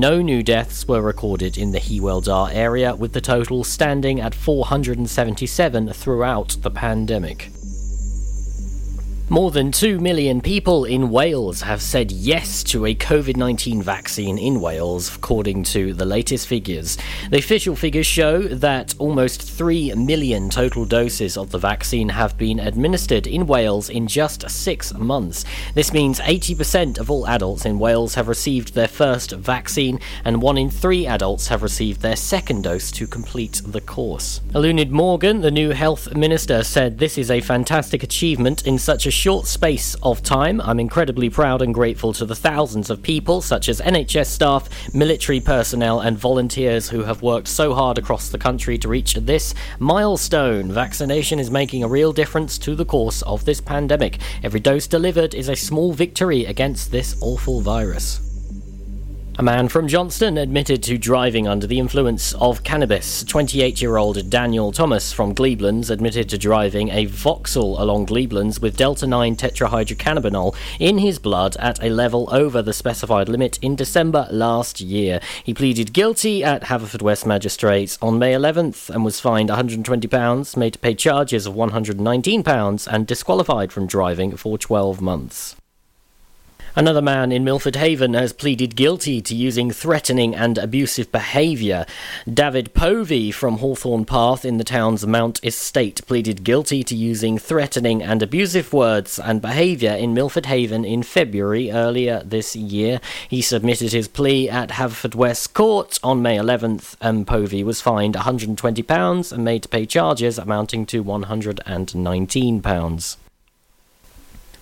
[0.00, 4.34] No new deaths were recorded in the Hywel Dda area, with the total standing at
[4.34, 7.50] 477 throughout the pandemic.
[9.32, 14.36] More than 2 million people in Wales have said yes to a COVID 19 vaccine
[14.38, 16.98] in Wales, according to the latest figures.
[17.30, 22.58] The official figures show that almost 3 million total doses of the vaccine have been
[22.58, 25.44] administered in Wales in just six months.
[25.74, 30.58] This means 80% of all adults in Wales have received their first vaccine, and one
[30.58, 34.40] in three adults have received their second dose to complete the course.
[34.56, 39.19] Eluned Morgan, the new health minister, said this is a fantastic achievement in such a
[39.20, 43.68] short space of time, I'm incredibly proud and grateful to the thousands of people, such
[43.68, 48.78] as NHS staff, military personnel, and volunteers who have worked so hard across the country
[48.78, 50.72] to reach this milestone.
[50.72, 54.20] Vaccination is making a real difference to the course of this pandemic.
[54.42, 58.29] Every dose delivered is a small victory against this awful virus.
[59.40, 63.24] A man from Johnston admitted to driving under the influence of cannabis.
[63.24, 68.76] 28 year old Daniel Thomas from Glebelands admitted to driving a Vauxhall along Glebelands with
[68.76, 74.28] Delta 9 tetrahydrocannabinol in his blood at a level over the specified limit in December
[74.30, 75.20] last year.
[75.42, 80.78] He pleaded guilty at Haverfordwest Magistrates on May 11th and was fined £120, made to
[80.78, 85.56] pay charges of £119, and disqualified from driving for 12 months.
[86.76, 91.84] Another man in Milford Haven has pleaded guilty to using threatening and abusive behaviour.
[92.32, 98.04] David Povey from Hawthorne Path in the town's Mount Estate pleaded guilty to using threatening
[98.04, 103.00] and abusive words and behaviour in Milford Haven in February earlier this year.
[103.28, 109.32] He submitted his plea at Haverfordwest Court on May 11th, and Povey was fined £120
[109.32, 113.16] and made to pay charges amounting to £119.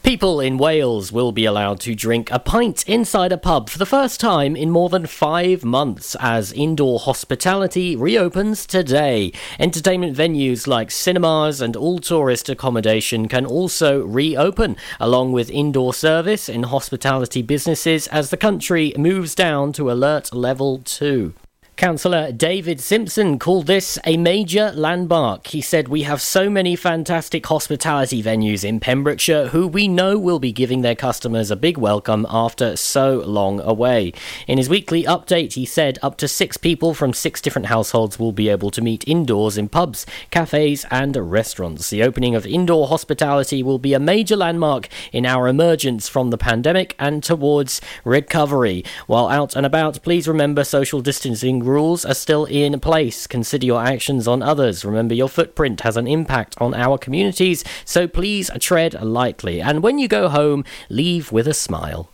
[0.08, 3.84] People in Wales will be allowed to drink a pint inside a pub for the
[3.84, 9.32] first time in more than five months as indoor hospitality reopens today.
[9.58, 16.48] Entertainment venues like cinemas and all tourist accommodation can also reopen, along with indoor service
[16.48, 21.34] in hospitality businesses as the country moves down to alert level 2.
[21.78, 25.46] Councillor David Simpson called this a major landmark.
[25.46, 30.40] He said, We have so many fantastic hospitality venues in Pembrokeshire who we know will
[30.40, 34.12] be giving their customers a big welcome after so long away.
[34.48, 38.32] In his weekly update, he said up to six people from six different households will
[38.32, 41.90] be able to meet indoors in pubs, cafes, and restaurants.
[41.90, 46.38] The opening of indoor hospitality will be a major landmark in our emergence from the
[46.38, 48.84] pandemic and towards recovery.
[49.06, 53.26] While out and about, please remember social distancing rules are still in place.
[53.26, 54.84] Consider your actions on others.
[54.84, 59.60] Remember, your footprint has an impact on our communities, so please tread lightly.
[59.60, 62.10] And when you go home, leave with a smile.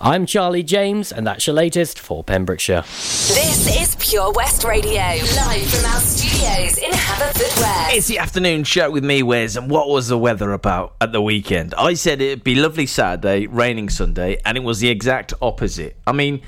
[0.00, 2.82] I'm Charlie James, and that's your latest for Pembrokeshire.
[2.82, 7.96] This is Pure West Radio, live from our studios in Haverfordwest.
[7.96, 11.22] It's the afternoon show with me, Wes, and what was the weather about at the
[11.22, 11.74] weekend?
[11.78, 15.96] I said it'd be lovely Saturday, raining Sunday, and it was the exact opposite.
[16.06, 16.42] I mean,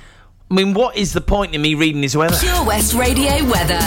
[0.49, 2.37] I mean, what is the point in me reading this weather?
[2.39, 3.81] Pure West Radio weather.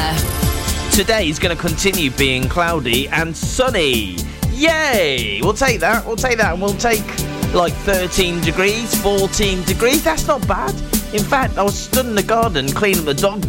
[0.92, 4.18] Today is going to continue being cloudy and sunny.
[4.52, 5.40] Yay!
[5.42, 6.06] We'll take that.
[6.06, 7.06] We'll take that, and we'll take
[7.54, 10.04] like 13 degrees, 14 degrees.
[10.04, 10.72] That's not bad.
[11.14, 13.42] In fact, I was stood in the garden cleaning the dog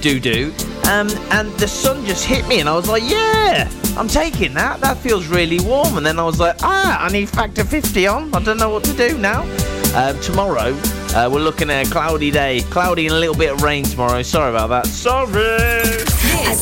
[0.00, 0.52] doo doo,
[0.90, 4.80] um, and the sun just hit me, and I was like, yeah, I'm taking that.
[4.80, 5.96] That feels really warm.
[5.96, 8.34] And then I was like, ah, I need factor 50 on.
[8.34, 9.44] I don't know what to do now.
[9.92, 10.72] Uh, tomorrow,
[11.16, 14.22] uh, we're looking at a cloudy day, cloudy and a little bit of rain tomorrow.
[14.22, 14.86] Sorry about that.
[14.86, 15.32] Sorry.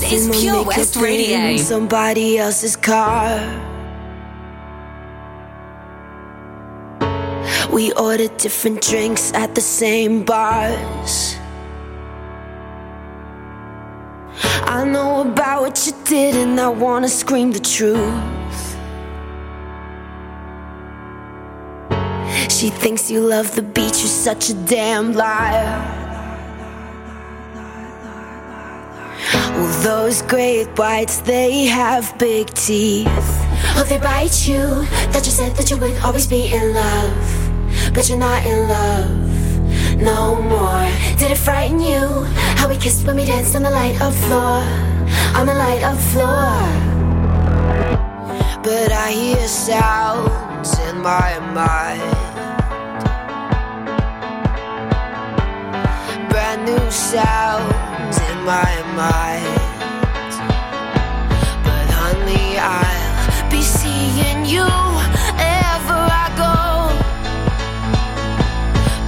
[0.01, 1.59] This is Pure West Radio.
[1.59, 3.39] Somebody else's car.
[7.71, 11.37] We ordered different drinks at the same bars.
[14.65, 18.38] I know about what you did, and I wanna scream the truth.
[22.59, 25.79] She thinks you love the beach, you're such a damn liar.
[29.33, 33.07] Well, those great whites, they have big teeth.
[33.77, 34.59] Oh, they bite you.
[35.13, 37.95] That you said that you would always be in love.
[37.95, 40.83] But you're not in love no more.
[41.17, 42.09] Did it frighten you?
[42.59, 44.67] How we kissed when we danced on the light of floor.
[45.39, 46.59] On the light of floor.
[48.65, 52.28] But I hear sounds in my mind.
[56.69, 59.61] New sounds in my mind.
[61.65, 64.69] But honey, I'll be seeing you
[65.65, 66.57] ever I go.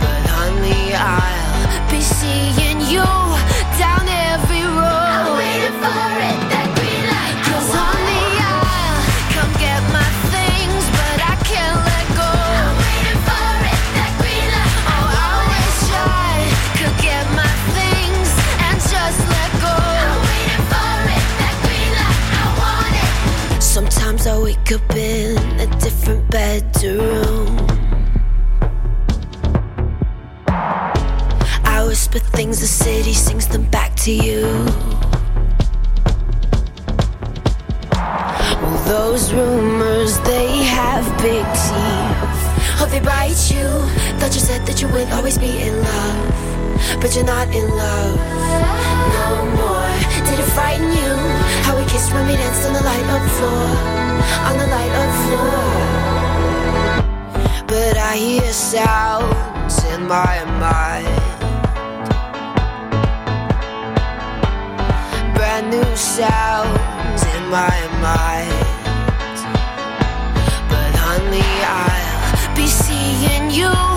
[0.03, 3.20] But honey, I'll be seeing you
[24.71, 27.67] wake up in a different bedroom.
[31.65, 34.43] I whisper things, the city sings them back to you.
[37.93, 42.81] Well, those rumors, they have big teeth.
[42.81, 43.69] Oh, they bite you.
[44.19, 46.50] Thought you said that you would always be in love.
[47.01, 48.17] But you're not in love
[49.17, 49.27] no
[49.59, 49.91] more.
[50.27, 51.13] Did it frighten you?
[51.65, 53.67] How we kissed when we danced on the light up floor.
[54.49, 55.63] On the light up floor.
[57.67, 61.31] But I hear sounds in my mind.
[65.61, 68.53] brand new sounds in my mind.
[70.69, 73.90] But honey, I'll be seeing you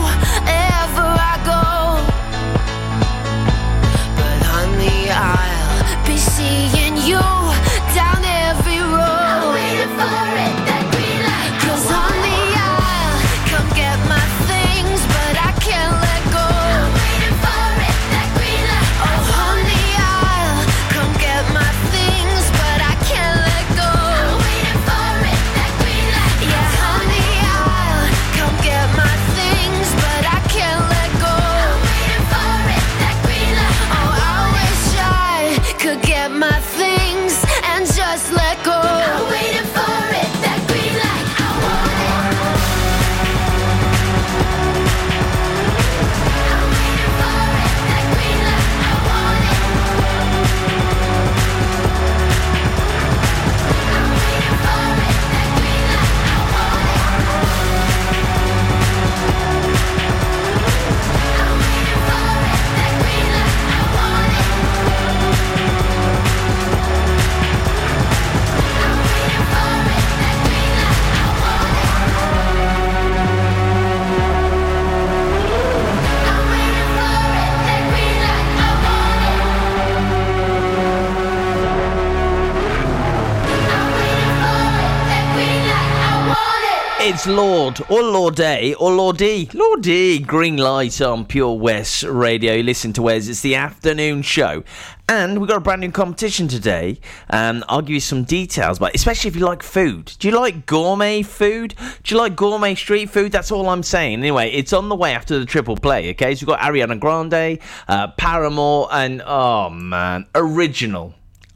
[87.13, 89.47] It's Lord, or Lorday, or Lordy.
[89.53, 92.53] Lordy, green light on Pure West Radio.
[92.55, 94.63] You listen to Wes, it's the afternoon show.
[95.07, 96.99] And we've got a brand new competition today.
[97.29, 100.11] Um, I'll give you some details, but especially if you like food.
[100.17, 101.75] Do you like gourmet food?
[102.01, 103.31] Do you like gourmet street food?
[103.31, 104.17] That's all I'm saying.
[104.17, 106.33] Anyway, it's on the way after the triple play, okay?
[106.33, 111.13] So we've got Ariana Grande, uh, Paramore, and oh man, original.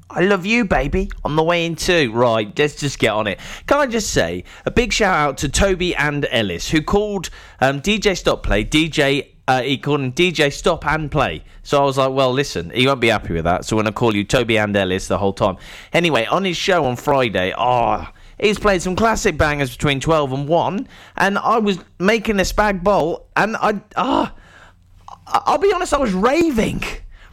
[0.10, 1.12] I love you, baby.
[1.26, 2.12] On the way in too.
[2.14, 3.40] Right, let's just get on it.
[3.68, 7.82] Can I just say a big shout out to Toby and Ellis, who called um,
[7.82, 9.30] DJ Stop Play DJ.
[9.50, 11.44] Uh, he called him DJ Stop and Play.
[11.64, 13.66] So I was like, well, listen, he won't be happy with that.
[13.66, 15.58] So going to call you Toby and Ellis the whole time.
[15.94, 18.08] Anyway, on his show on Friday, oh,
[18.40, 20.88] he's played some classic bangers between 12 and 1.
[21.18, 24.34] And I was making a spag bowl, and I, ah,
[25.28, 26.84] I'll be honest, I was raving.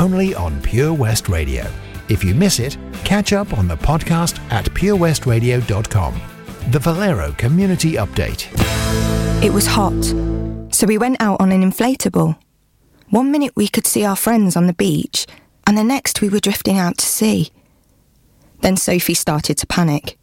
[0.00, 1.70] only on Pure West Radio.
[2.08, 6.20] If you miss it, catch up on the podcast at purewestradio.com.
[6.70, 8.48] The Valero Community Update.
[9.44, 10.02] It was hot,
[10.74, 12.36] so we went out on an inflatable.
[13.10, 15.26] One minute we could see our friends on the beach,
[15.66, 17.50] and the next we were drifting out to sea.
[18.60, 20.18] Then Sophie started to panic.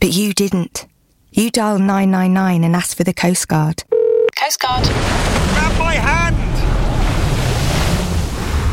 [0.00, 0.86] But you didn't.
[1.30, 3.84] You dialed 999 and asked for the Coast Guard.
[4.36, 5.41] Coast Guard.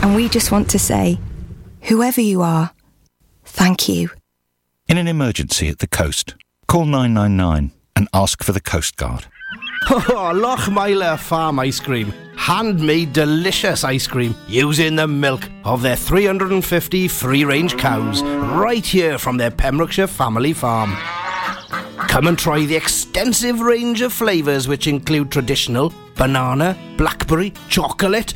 [0.02, 1.20] And we just want to say,
[1.82, 2.72] whoever you are,
[3.44, 4.10] thank you.
[4.88, 6.36] In an emergency at the coast,
[6.68, 9.26] call 999 and ask for the Coast Guard.
[9.92, 12.14] Oh, Lochmeyler Farm Ice Cream.
[12.36, 19.18] Handmade delicious ice cream using the milk of their 350 free range cows right here
[19.18, 20.92] from their Pembrokeshire family farm.
[22.08, 28.36] Come and try the extensive range of flavours which include traditional, banana, blackberry, chocolate,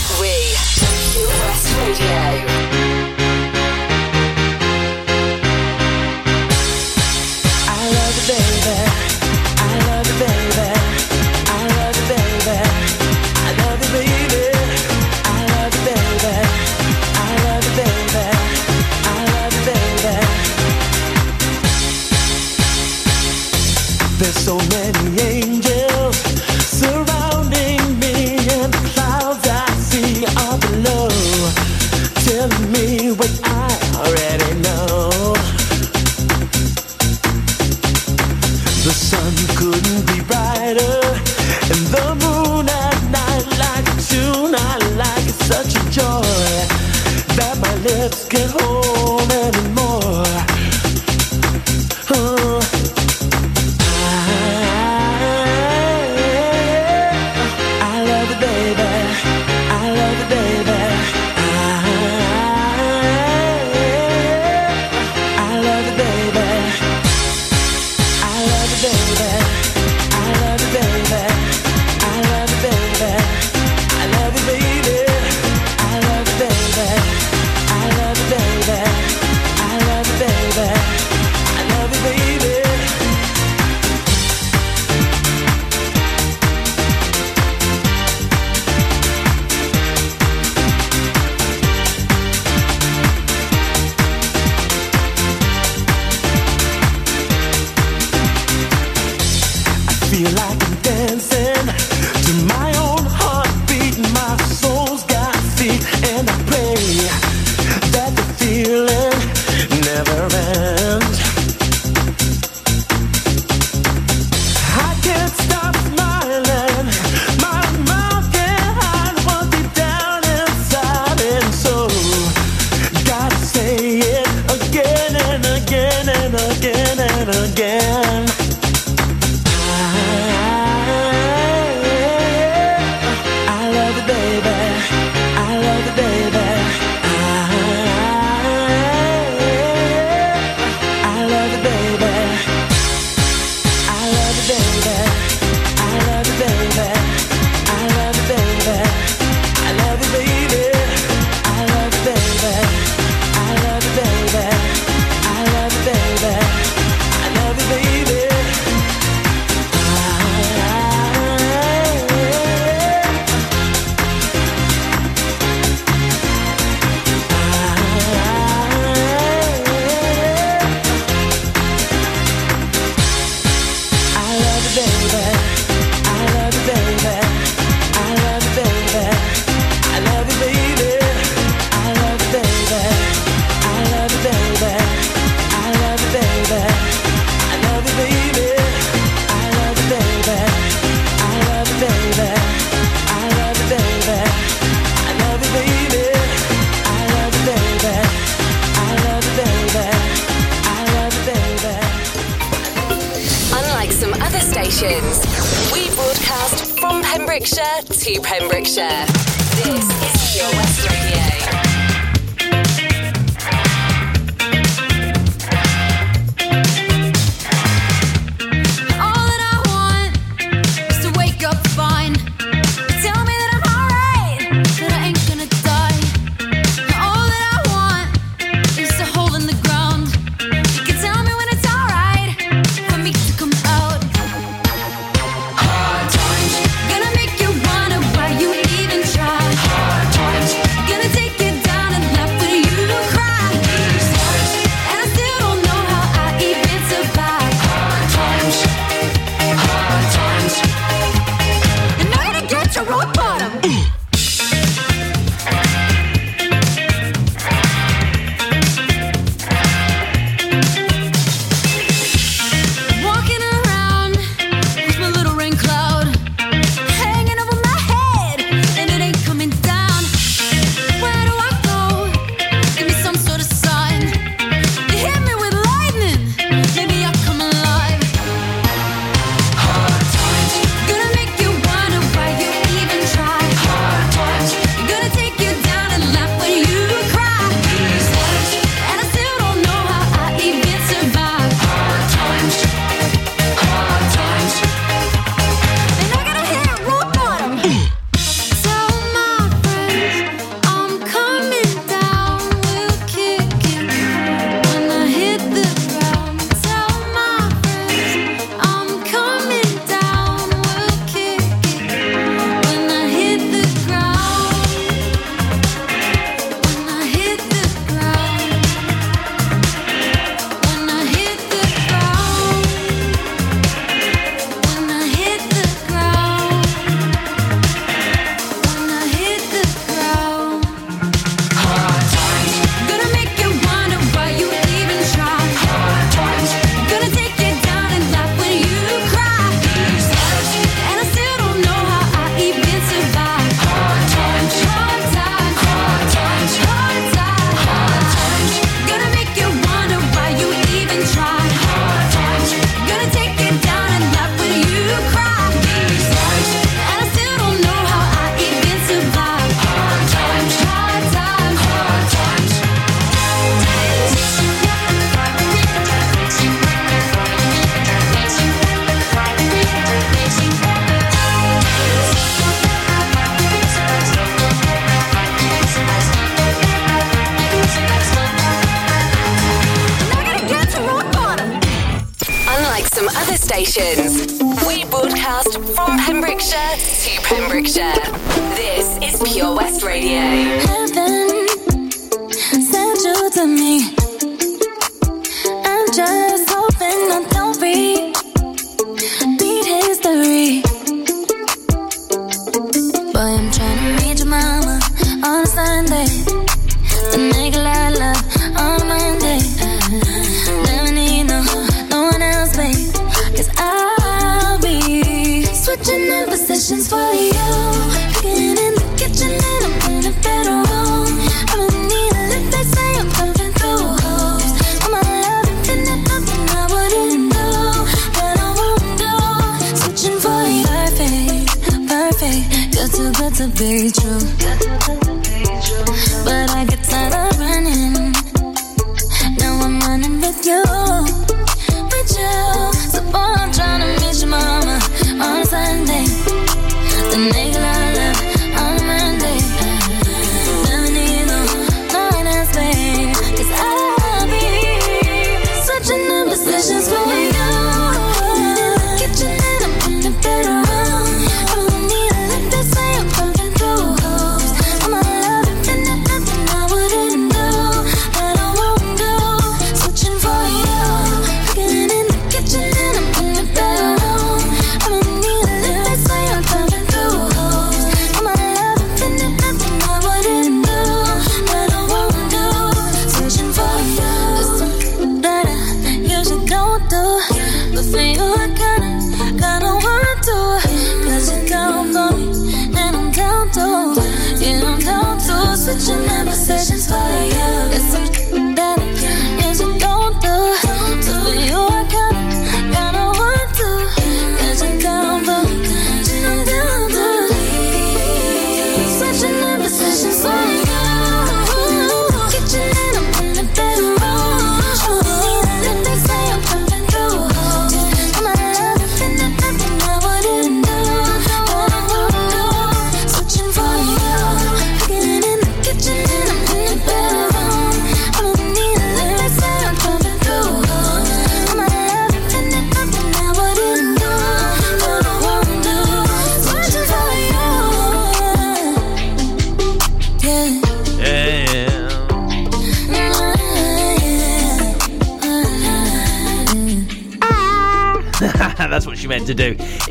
[1.99, 2.60] Yeah.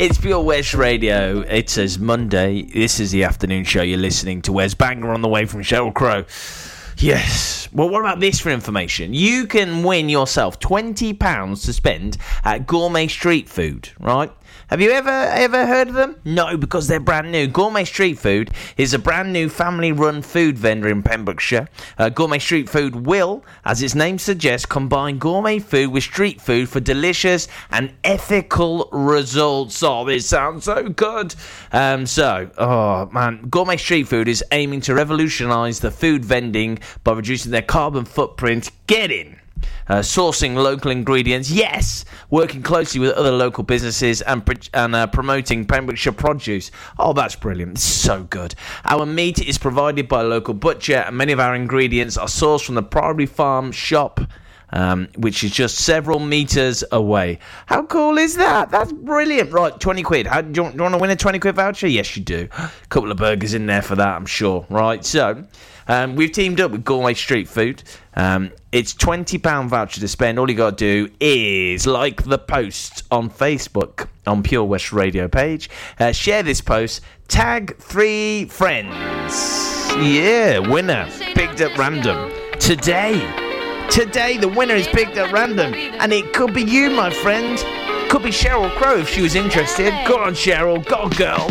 [0.00, 1.40] It's Pure West Radio.
[1.40, 2.62] It says Monday.
[2.62, 4.52] This is the afternoon show you're listening to.
[4.52, 6.24] Where's Banger on the way from Sheryl Crow?
[6.96, 7.68] Yes.
[7.70, 9.12] Well, what about this for information?
[9.12, 14.32] You can win yourself £20 to spend at Gourmet Street Food, right?
[14.68, 16.16] Have you ever ever heard of them?
[16.24, 17.46] No, because they're brand new.
[17.46, 21.68] Gourmet Street Food is a brand new family-run food vendor in Pembrokeshire.
[21.98, 26.68] Uh, gourmet Street Food will, as its name suggests, combine gourmet food with street food
[26.68, 29.82] for delicious and ethical results.
[29.82, 31.34] Oh, this sounds so good.
[31.72, 37.12] Um, so, oh man, Gourmet Street Food is aiming to revolutionise the food vending by
[37.14, 38.70] reducing their carbon footprint.
[38.86, 39.39] Get in.
[39.88, 45.64] Uh, sourcing local ingredients, yes, working closely with other local businesses and and uh, promoting
[45.64, 46.70] Pembrokeshire produce.
[46.98, 47.72] Oh, that's brilliant!
[47.72, 48.54] It's so good.
[48.84, 52.64] Our meat is provided by a local butcher, and many of our ingredients are sourced
[52.64, 54.20] from the Priory Farm shop.
[54.72, 57.40] Um, which is just several meters away.
[57.66, 58.70] How cool is that?
[58.70, 59.50] That's brilliant.
[59.50, 60.28] Right, 20 quid.
[60.28, 61.88] How, do, you, do you want to win a 20 quid voucher?
[61.88, 62.48] Yes, you do.
[62.56, 64.64] A couple of burgers in there for that, I'm sure.
[64.70, 65.44] Right, so
[65.90, 67.82] um, we've teamed up with Gourmet Street Food.
[68.14, 70.38] Um, it's £20 voucher to spend.
[70.38, 75.26] All you got to do is like the post on Facebook on Pure West Radio
[75.26, 75.68] page.
[75.98, 77.00] Uh, share this post.
[77.26, 78.94] Tag three friends.
[79.98, 81.08] Yeah, winner.
[81.34, 82.30] Picked at random.
[82.60, 83.18] Today.
[83.90, 85.74] Today, the winner is picked at random.
[85.74, 87.58] And it could be you, my friend.
[88.08, 89.92] Could be Sheryl Crow if she was interested.
[90.06, 90.84] Go on, Sheryl.
[90.86, 91.50] Go, girl.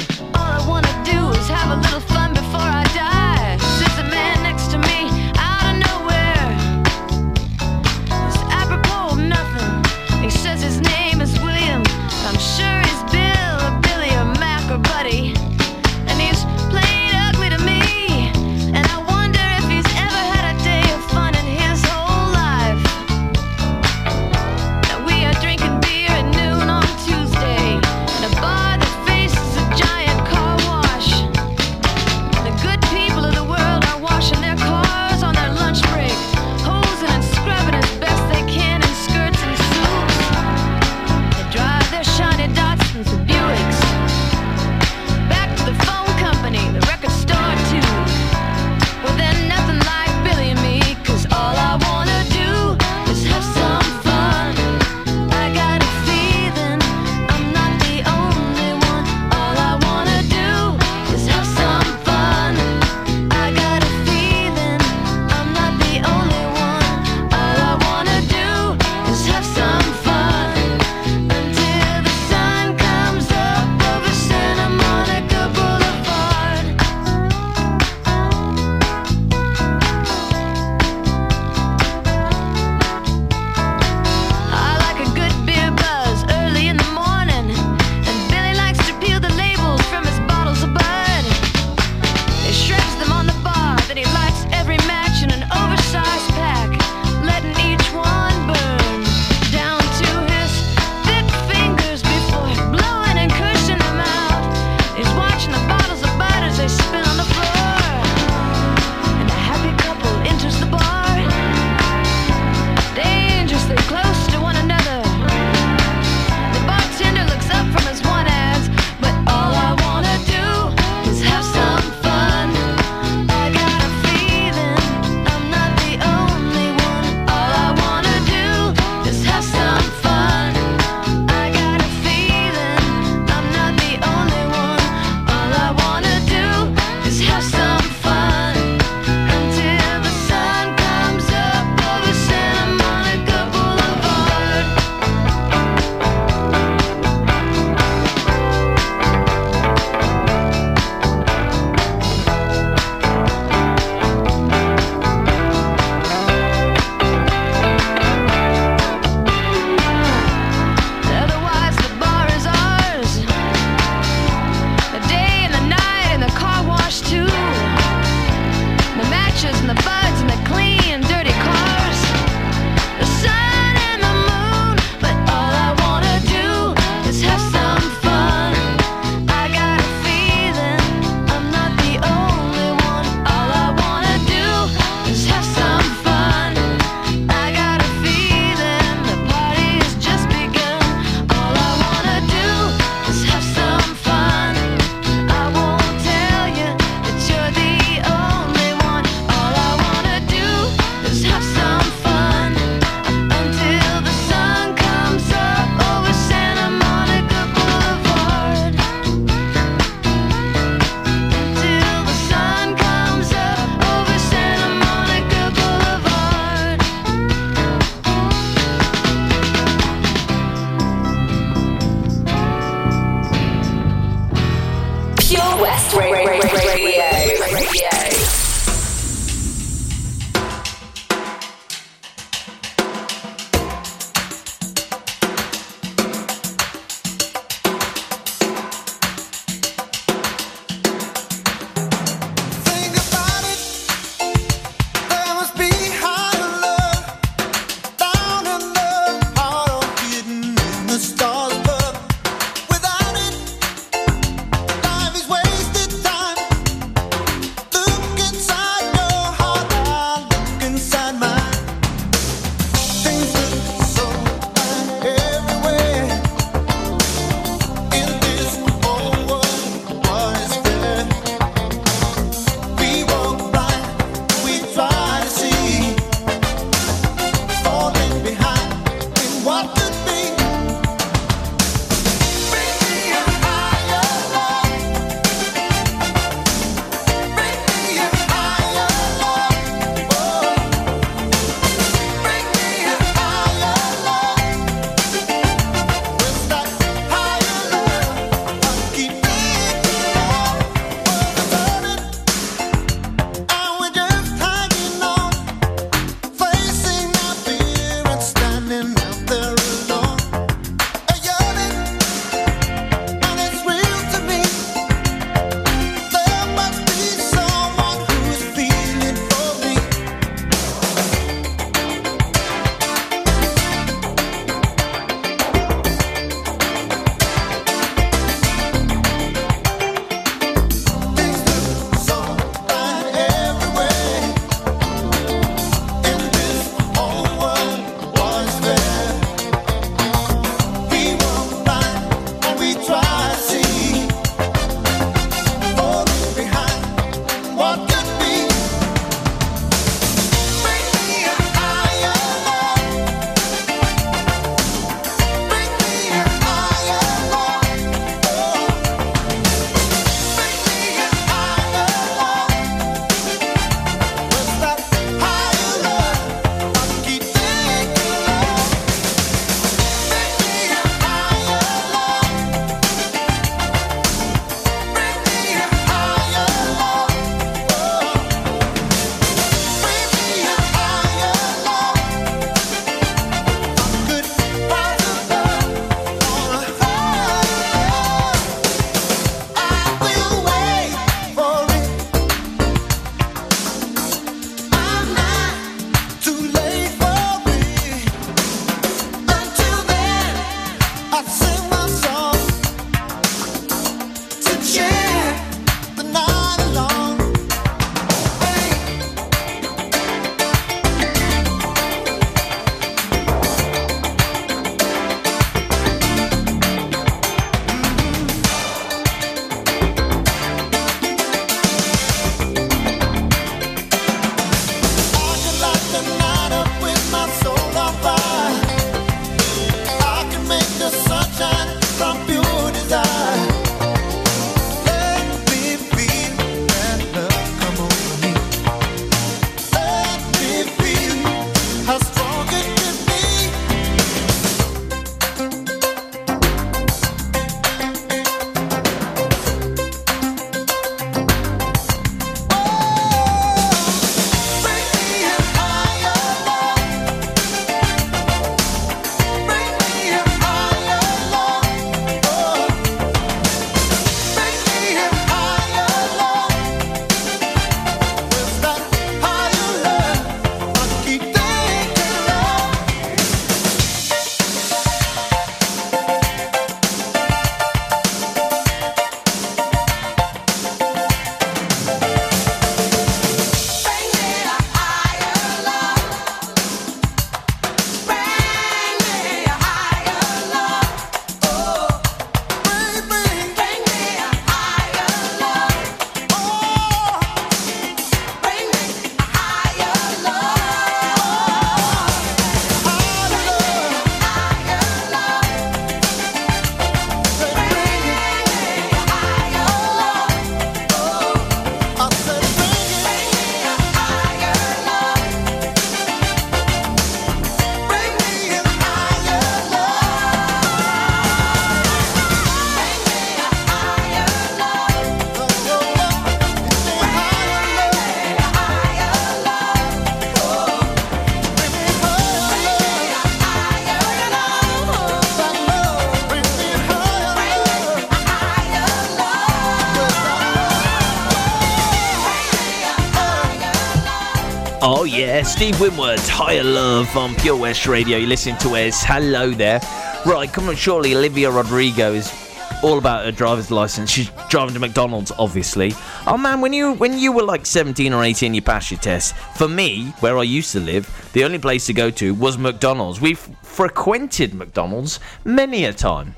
[545.59, 548.17] Steve Winwood's Higher Love on Pure West Radio.
[548.17, 549.03] You listen to us.
[549.03, 549.81] Hello there.
[550.25, 552.33] Right, come on, surely Olivia Rodrigo is
[552.81, 554.09] all about her driver's license.
[554.09, 555.91] She's driving to McDonald's, obviously.
[556.25, 559.35] Oh man, when you when you were like 17 or 18, you passed your test.
[559.57, 563.19] For me, where I used to live, the only place to go to was McDonald's.
[563.19, 566.35] We've frequented McDonald's many a time.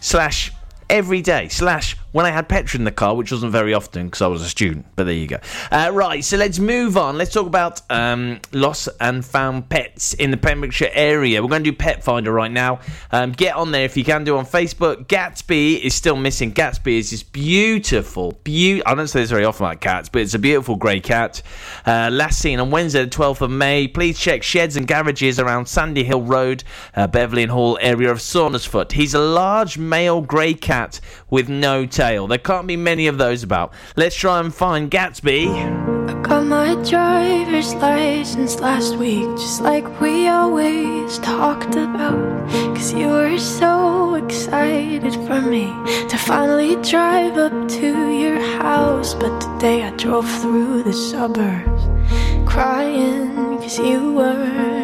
[0.00, 0.52] Slash
[0.88, 1.48] every day.
[1.48, 4.40] Slash when I had petrol in the car, which wasn't very often because I was
[4.40, 4.86] a student.
[4.94, 5.38] But there you go.
[5.72, 7.18] Uh, right, so let's move on.
[7.18, 11.42] Let's talk about um, lost and found pets in the Pembrokeshire area.
[11.42, 12.78] We're going to do Pet Finder right now.
[13.10, 15.06] Um, get on there if you can do on Facebook.
[15.08, 16.54] Gatsby is still missing.
[16.54, 18.92] Gatsby is this beautiful, beautiful.
[18.92, 21.42] I don't say this very often about cats, but it's a beautiful grey cat.
[21.84, 23.88] Uh, last seen on Wednesday, the 12th of May.
[23.88, 26.62] Please check sheds and garages around Sandy Hill Road,
[26.94, 28.92] uh, Beverley and Hall area of Saundersfoot.
[28.92, 32.03] He's a large male grey cat with no tail.
[32.04, 33.72] There can't be many of those about.
[33.96, 35.48] Let's try and find Gatsby.
[36.10, 42.46] I got my driver's license last week, just like we always talked about.
[42.76, 45.64] Cause you were so excited for me
[46.10, 49.14] to finally drive up to your house.
[49.14, 51.84] But today I drove through the suburbs
[52.44, 54.83] crying cause you weren't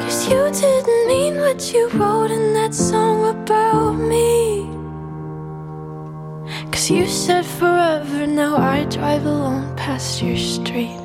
[0.00, 4.66] Cause you didn't mean what you wrote in that song about me.
[6.70, 11.00] Cause you said forever, now I drive alone past your street.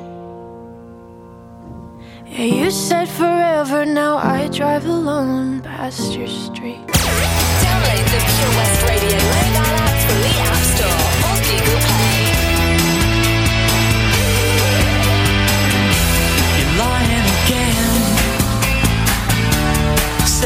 [2.26, 6.84] Yeah, you said forever, now I drive alone past your street.
[7.64, 10.63] Download the Pure West Radio app from the App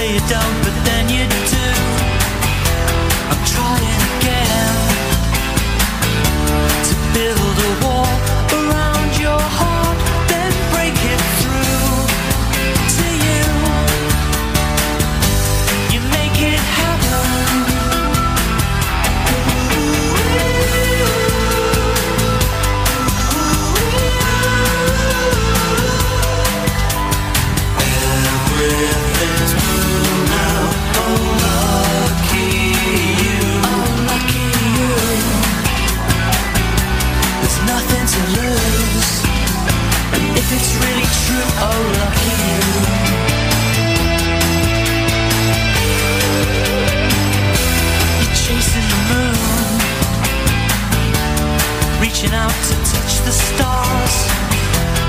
[0.09, 0.58] 也挡
[40.59, 42.63] it's really true, oh lucky you.
[48.19, 49.39] You're chasing the moon,
[52.03, 54.17] reaching out to touch the stars,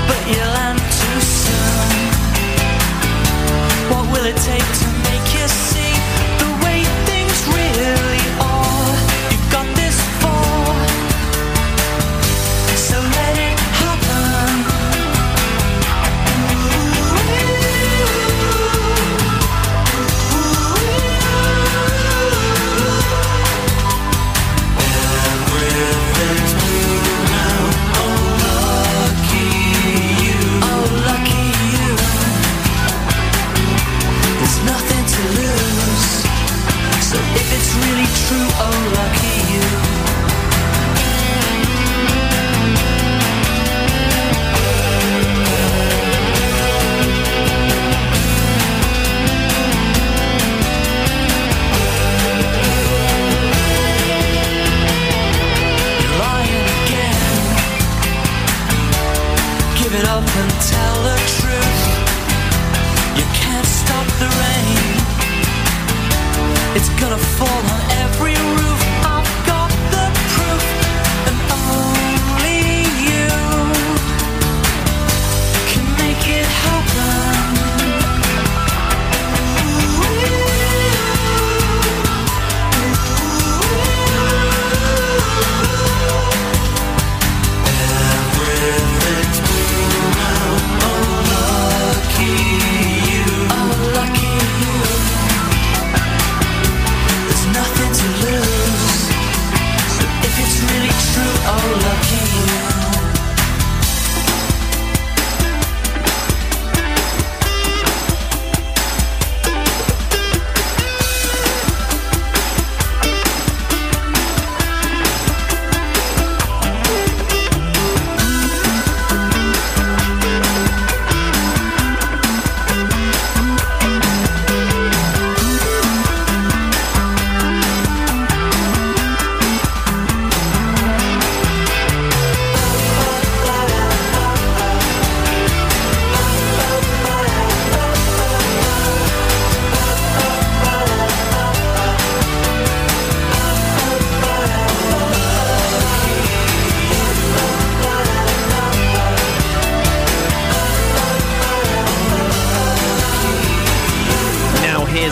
[0.08, 0.58] but you'll
[1.00, 1.90] too soon.
[3.90, 4.89] What will it take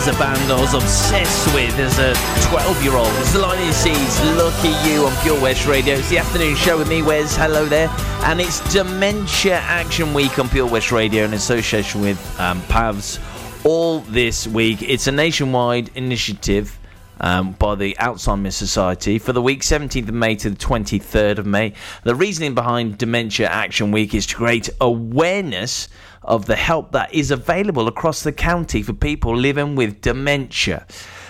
[0.09, 2.13] a band I was obsessed with as a
[2.47, 3.09] 12 year old.
[3.19, 5.95] It's the Lightning Seeds, Lucky You on Pure West Radio.
[5.95, 7.35] It's the afternoon show with me, Wes.
[7.35, 7.89] Hello there.
[8.23, 13.19] And it's Dementia Action Week on Pure West Radio in association with um, PAVS
[13.65, 14.81] all this week.
[14.81, 16.78] It's a nationwide initiative
[17.19, 21.45] um, by the Alzheimer's Society for the week 17th of May to the 23rd of
[21.45, 21.73] May.
[22.03, 25.87] The reasoning behind Dementia Action Week is to create awareness
[26.23, 30.85] of the help that is available across the county for people living with dementia.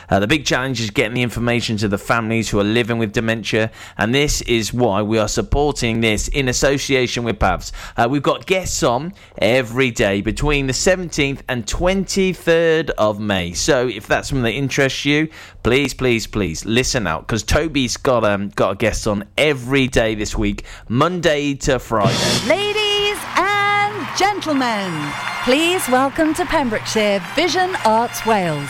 [0.10, 3.12] Uh, the big challenge is getting the information to the families who are living with
[3.12, 7.72] dementia, and this is why we are supporting this in association with PAVS.
[7.96, 13.54] Uh, we've got guests on every day between the 17th and 23rd of May.
[13.54, 15.30] So if that's something that interests you,
[15.64, 20.16] please, please, please listen out because Toby's got um, got a guest on every day
[20.16, 22.48] this week, Monday to Friday.
[22.48, 25.12] Ladies and gentlemen,
[25.44, 28.70] please welcome to Pembrokeshire Vision Arts Wales,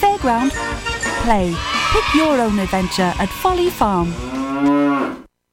[0.00, 0.50] fairground,
[1.24, 1.54] play.
[1.92, 4.12] Pick your own adventure at Folly Farm.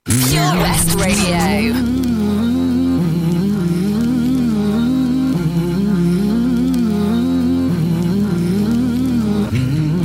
[0.05, 1.73] Pure West Radio.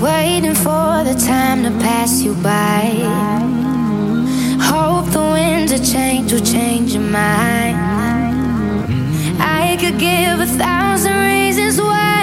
[0.07, 2.81] Waiting for the time to pass you by.
[4.73, 7.77] Hope the winds of change will change your mind.
[9.39, 12.20] I could give a thousand reasons why,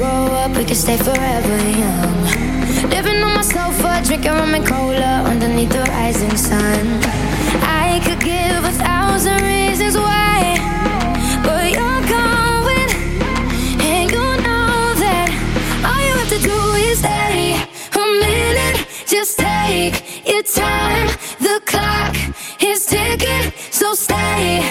[0.00, 2.20] grow up; we can stay forever young.
[2.88, 6.84] Living on my sofa, drinking rum and cola underneath the rising sun.
[7.84, 10.56] I could give a thousand reasons why,
[11.46, 12.90] but you're going,
[13.92, 14.74] and you know
[15.04, 15.28] that
[15.88, 17.60] all you have to do is stay
[18.02, 18.78] a minute.
[19.14, 19.96] Just take
[20.26, 21.08] your time.
[21.46, 22.14] The clock
[22.70, 24.64] is ticking, so stay.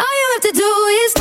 [0.00, 1.12] All you have to do is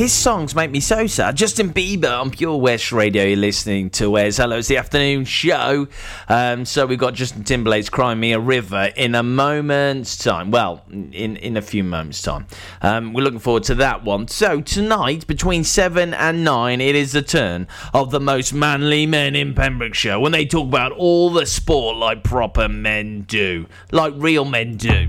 [0.00, 1.36] His songs make me so sad.
[1.36, 3.22] Justin Bieber on Pure West Radio.
[3.22, 4.38] You're listening to Wes.
[4.38, 5.88] Hello, it's the afternoon show.
[6.26, 10.50] Um, so we've got Justin Timberlake's "Cry Me a River" in a moment's time.
[10.50, 12.46] Well, in in a few moments' time.
[12.80, 14.26] Um, we're looking forward to that one.
[14.28, 19.36] So tonight, between seven and nine, it is the turn of the most manly men
[19.36, 24.46] in Pembrokeshire when they talk about all the sport like proper men do, like real
[24.46, 25.08] men do.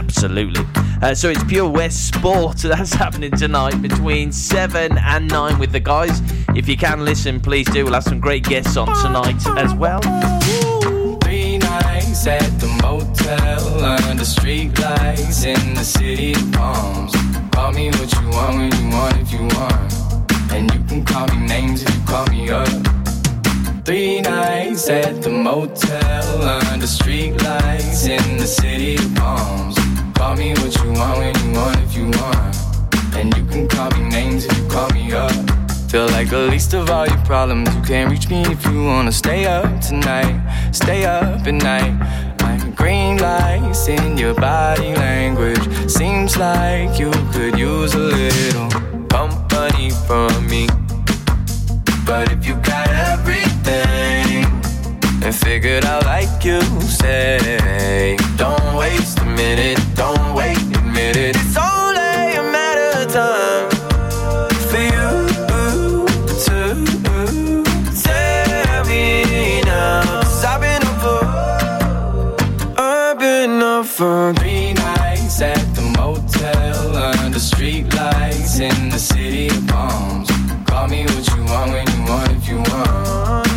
[0.00, 0.64] Absolutely.
[1.02, 2.56] Uh, so it's Pure West Sport.
[2.62, 6.22] That's happening tonight between 7 and 9 with the guys.
[6.56, 7.84] If you can listen, please do.
[7.84, 10.00] We'll have some great guests on tonight as well.
[11.20, 17.12] Three nights at the motel under street lights in the city of palms.
[17.52, 19.92] Call me what you want when you want if you want.
[20.50, 22.68] And you can call me names if you call me up.
[23.84, 29.89] Three nights at the motel under street lights in the city of palms.
[30.20, 32.54] Call me what you want when you want if you want.
[33.16, 35.32] And you can call me names if you call me up.
[35.90, 37.74] Feel like the least of all your problems.
[37.74, 40.36] You can't reach me if you wanna stay up tonight.
[40.72, 41.94] Stay up at night.
[42.42, 45.64] Like green lights in your body language.
[45.90, 48.68] Seems like you could use a little
[49.08, 50.68] company from me.
[52.04, 52.79] But if you got
[55.30, 61.36] and figured out like you say, don't waste a minute, don't wait a minute.
[61.36, 63.70] It's only a matter of time
[64.70, 65.08] for you
[66.46, 66.58] to
[68.02, 70.20] tell me now.
[70.50, 71.22] I've been up for,
[72.80, 79.46] I've been up for three nights at the motel under street lights in the city
[79.48, 80.28] of palms.
[80.66, 83.49] Call me what you want when you want if you want.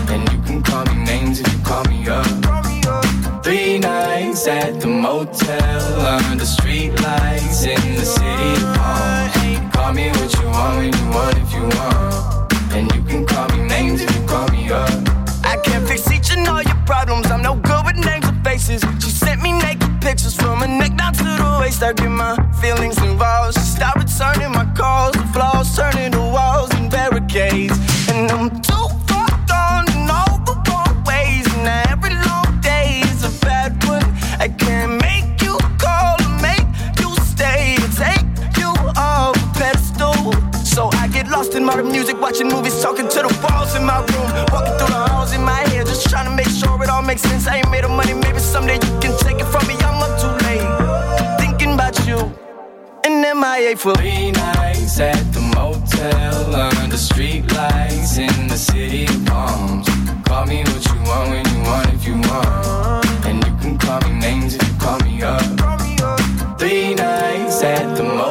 [4.64, 6.00] at the motel
[6.32, 9.72] under street lights in the city hall.
[9.74, 12.54] Call me what you want when you want if you want.
[12.72, 14.90] And you can call me names if you call me up.
[15.44, 17.28] I can't fix each and all your problems.
[17.28, 18.82] I'm no good with names or faces.
[19.04, 21.84] She sent me naked pictures from her neck down to the waist.
[21.84, 23.56] I get my feelings involved.
[23.56, 25.14] She stopped returning my calls.
[25.14, 27.78] The flaws turning to walls and barricades.
[28.10, 28.63] And I'm
[47.14, 47.48] Since sense.
[47.48, 48.16] I ain't made no money.
[48.16, 49.76] Maybe someday you can take it from me.
[49.86, 50.66] I'm up too late.
[51.38, 52.18] Thinking about you.
[53.06, 59.26] And MIA for three nights at the motel under street lights in the city of
[59.28, 59.88] palms.
[60.26, 63.06] Call me what you want when you want if you want.
[63.28, 66.58] And you can call me names if you call me up.
[66.58, 68.23] Three nights at the motel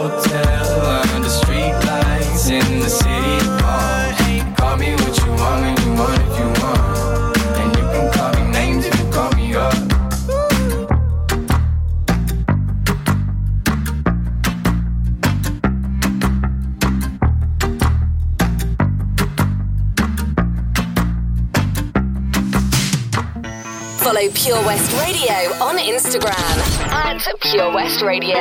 [24.22, 26.58] follow Pure West Radio on Instagram
[26.92, 28.36] at Pure West Radio.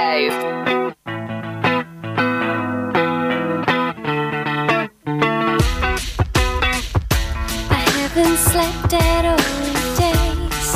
[7.70, 10.76] I haven't slept at all in days.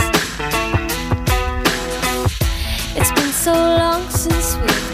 [2.95, 4.84] It's been so long since we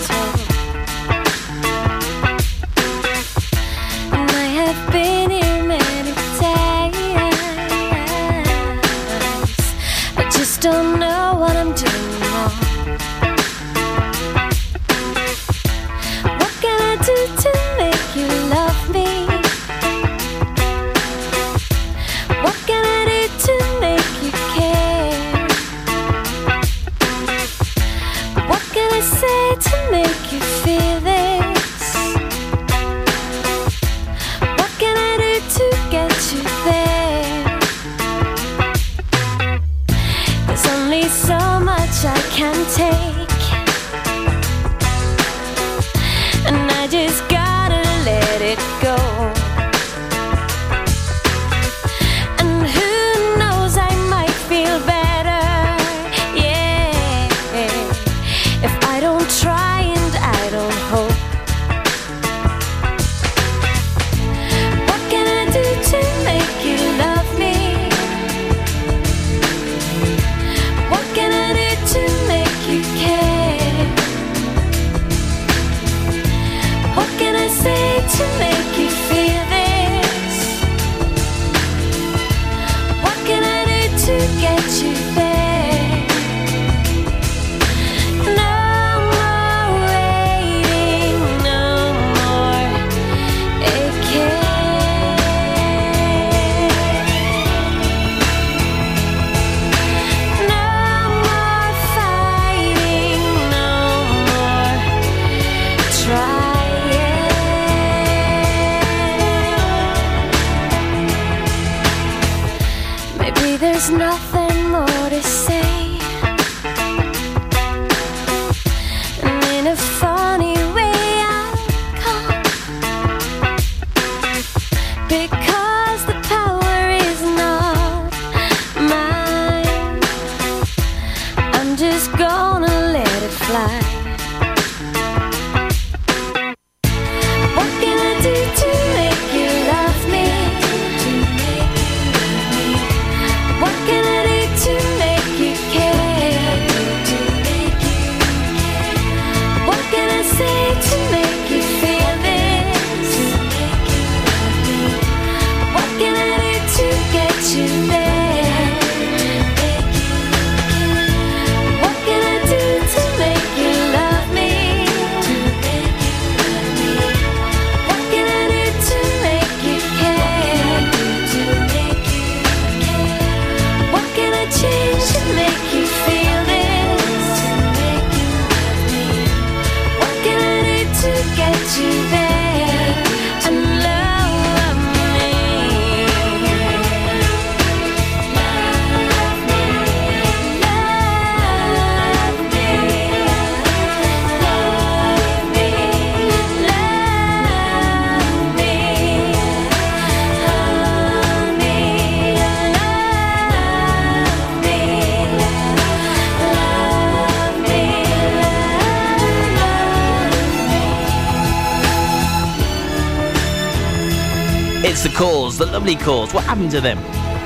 [215.81, 216.33] lovely.
[216.33, 216.97] What happened to them?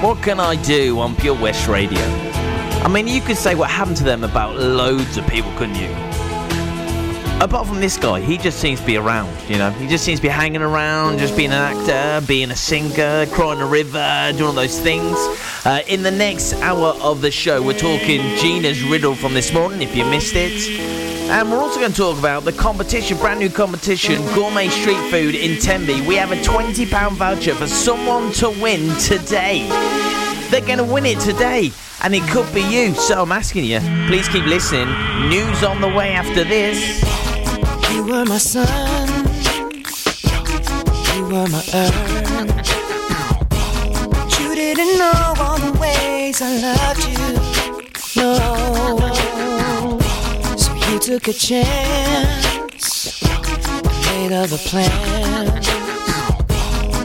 [0.02, 2.02] What can I do on Pure West Radio?
[2.84, 5.90] I mean, you could say what happened to them about loads of people, couldn't you?
[7.42, 9.70] Apart from this guy, he just seems to be around, you know.
[9.72, 13.62] He just seems to be hanging around, just being an actor, being a singer, crying
[13.62, 15.18] a river, doing all those things.
[15.66, 19.82] Uh, in the next hour of the show, we're talking Gina's riddle from this morning,
[19.82, 21.05] if you missed it.
[21.28, 25.34] And we're also going to talk about the competition, brand new competition, Gourmet Street Food
[25.36, 26.02] in Tenby.
[26.08, 29.68] We have a £20 voucher for someone to win today.
[30.52, 31.72] They're going to win it today,
[32.04, 32.94] and it could be you.
[32.94, 34.88] So I'm asking you, please keep listening.
[35.28, 37.02] News on the way after this.
[37.92, 39.08] You were my sun,
[41.16, 42.32] you were my earth.
[44.40, 48.22] You didn't know all the ways I loved you.
[48.22, 49.05] No,
[50.96, 53.22] you took a chance,
[54.06, 55.68] made other plans.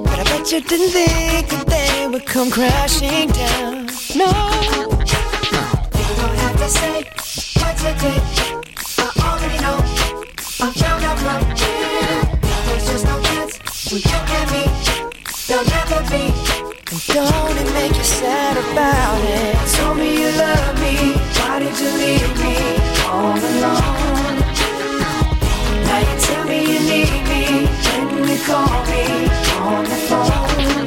[0.05, 3.87] But I bet you didn't think that they would come crashing down.
[4.15, 4.31] No,
[5.99, 7.03] you don't have to say
[7.59, 8.23] what you did.
[8.97, 9.79] I already know.
[10.61, 12.39] I found out from here.
[12.67, 13.59] There's just no chance
[13.91, 14.65] when you and me.
[15.49, 16.31] There'll never be.
[16.93, 19.57] And don't it make you sad about it?
[19.75, 21.19] Told me you love me.
[21.41, 23.35] Why did you leave me all?
[25.87, 27.45] Now you tell me you need me
[28.13, 29.03] when you call me
[29.69, 30.87] on the phone.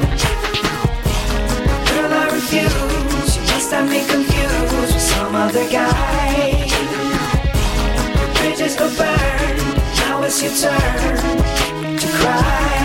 [1.88, 3.36] Girl, I refuse.
[3.36, 6.68] You must have me confused with some other guy.
[8.36, 9.56] Bridges go burn.
[9.98, 12.83] Now it's your turn to cry.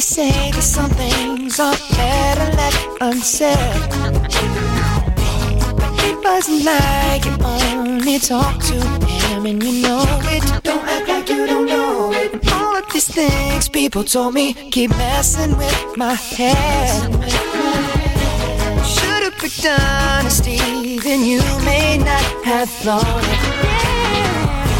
[0.00, 3.90] They say that some things are better left unsaid.
[5.76, 10.62] But it wasn't like you only talk to him and you know it.
[10.62, 12.32] Don't act like you don't know it.
[12.32, 17.02] And all of these things people told me keep messing with my head.
[18.82, 23.40] Should've picked honesty, then you may not have thought it.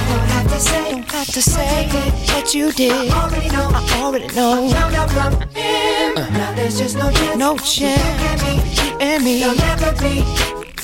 [0.08, 1.86] Don't have to say, have to say
[2.32, 2.92] what you did.
[2.92, 3.68] I already know.
[3.74, 4.64] I already know.
[4.64, 6.16] I found out from him.
[6.16, 6.30] Uh.
[6.30, 7.36] Now there's just no chance.
[7.36, 8.42] No chance.
[8.80, 9.40] You and me.
[9.40, 10.24] There'll never be.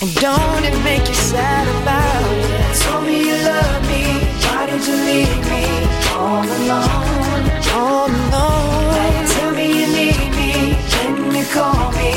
[0.03, 2.77] And don't it make you sad about it?
[2.83, 4.03] Told me you love me.
[4.45, 5.65] Why did you leave me
[6.13, 7.45] all alone?
[7.81, 9.13] All alone.
[9.17, 10.53] You tell me you need me.
[10.93, 12.13] Then you call me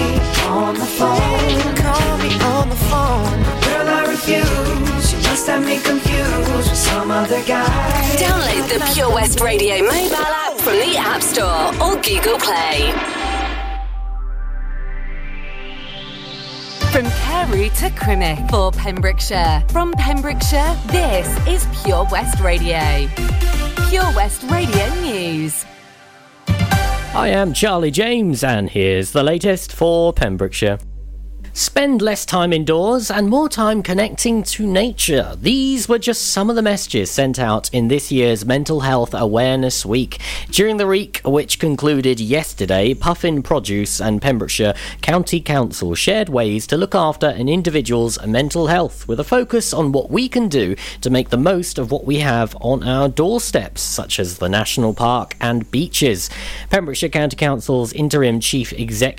[0.59, 1.75] on the phone.
[1.85, 3.39] Call me on the phone.
[3.63, 5.13] Girl, I refuse.
[5.13, 6.08] You must have me confused
[6.99, 7.65] some other guy.
[8.17, 12.91] Download the Pure West Radio mobile app from the App Store or Google Play.
[16.91, 19.63] From Carew to Crymych for Pembrokeshire.
[19.69, 23.07] From Pembrokeshire, this is Pure West Radio.
[23.87, 25.65] Pure West Radio News.
[26.49, 30.79] I am Charlie James, and here's the latest for Pembrokeshire.
[31.59, 35.35] Spend less time indoors and more time connecting to nature.
[35.37, 39.85] These were just some of the messages sent out in this year's Mental Health Awareness
[39.85, 40.21] Week.
[40.51, 46.77] During the week, which concluded yesterday, Puffin Produce and Pembrokeshire County Council shared ways to
[46.77, 51.09] look after an individual's mental health with a focus on what we can do to
[51.09, 55.35] make the most of what we have on our doorsteps, such as the National Park
[55.41, 56.29] and beaches.
[56.69, 59.09] Pembrokeshire County Council's interim chief executive